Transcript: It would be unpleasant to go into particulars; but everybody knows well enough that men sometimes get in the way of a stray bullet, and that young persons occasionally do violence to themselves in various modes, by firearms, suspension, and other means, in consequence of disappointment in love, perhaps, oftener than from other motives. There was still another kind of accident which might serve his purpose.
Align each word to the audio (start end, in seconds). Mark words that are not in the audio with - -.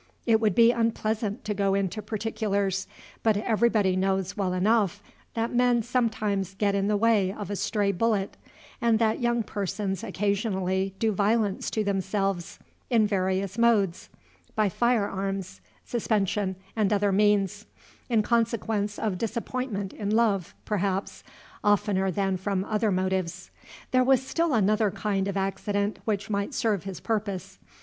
It 0.25 0.41
would 0.41 0.55
be 0.55 0.71
unpleasant 0.71 1.45
to 1.45 1.53
go 1.53 1.75
into 1.75 2.01
particulars; 2.01 2.87
but 3.21 3.37
everybody 3.37 3.95
knows 3.95 4.35
well 4.35 4.51
enough 4.51 5.03
that 5.35 5.53
men 5.53 5.83
sometimes 5.83 6.55
get 6.55 6.73
in 6.73 6.87
the 6.87 6.97
way 6.97 7.31
of 7.31 7.51
a 7.51 7.55
stray 7.55 7.91
bullet, 7.91 8.35
and 8.81 8.97
that 8.97 9.19
young 9.19 9.43
persons 9.43 10.03
occasionally 10.03 10.95
do 10.97 11.11
violence 11.11 11.69
to 11.69 11.83
themselves 11.83 12.57
in 12.89 13.05
various 13.05 13.59
modes, 13.59 14.09
by 14.55 14.69
firearms, 14.69 15.61
suspension, 15.85 16.55
and 16.75 16.91
other 16.91 17.11
means, 17.11 17.67
in 18.09 18.23
consequence 18.23 18.97
of 18.97 19.19
disappointment 19.19 19.93
in 19.93 20.09
love, 20.09 20.55
perhaps, 20.65 21.23
oftener 21.63 22.09
than 22.09 22.37
from 22.37 22.63
other 22.65 22.89
motives. 22.91 23.51
There 23.91 24.03
was 24.03 24.25
still 24.25 24.55
another 24.55 24.89
kind 24.89 25.27
of 25.27 25.37
accident 25.37 25.99
which 26.05 26.27
might 26.27 26.55
serve 26.55 26.85
his 26.85 26.99
purpose. 26.99 27.59